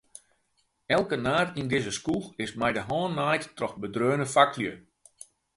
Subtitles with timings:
[0.95, 4.73] Elke naad yn dizze skoech is mei de hân naaid troch bedreaune faklju.